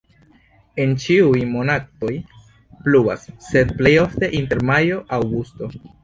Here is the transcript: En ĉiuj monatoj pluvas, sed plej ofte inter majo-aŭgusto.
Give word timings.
En 0.83 0.93
ĉiuj 1.01 1.41
monatoj 1.49 2.13
pluvas, 2.87 3.25
sed 3.49 3.73
plej 3.81 3.91
ofte 4.05 4.31
inter 4.39 4.63
majo-aŭgusto. 4.71 5.69